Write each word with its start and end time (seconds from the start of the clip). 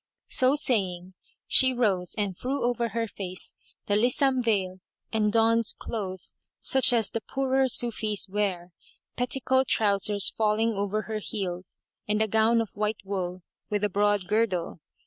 So 0.29 0.55
saying, 0.55 1.13
she 1.47 1.75
rose 1.75 2.15
and 2.17 2.35
threw 2.35 2.63
over 2.63 2.87
her 2.89 3.07
face 3.07 3.53
the 3.85 3.95
Lisam 3.95 4.41
veil 4.41 4.79
and 5.13 5.31
donned 5.31 5.75
clothes 5.77 6.35
such 6.59 6.91
as 6.91 7.11
the 7.11 7.21
poorer 7.21 7.67
Sufis 7.67 8.27
wear, 8.27 8.71
petticoat 9.15 9.67
trousers 9.67 10.31
falling 10.35 10.73
over 10.73 11.03
her 11.03 11.19
heels, 11.19 11.77
and 12.07 12.19
a 12.19 12.27
gown 12.27 12.61
of 12.61 12.71
white 12.75 13.01
wool 13.05 13.43
with 13.69 13.83
a 13.83 13.89
broad 13.89 14.25
girdle. 14.25 14.79